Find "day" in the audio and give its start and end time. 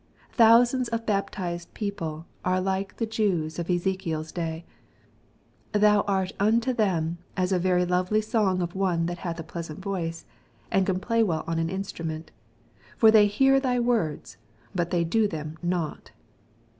4.31-4.65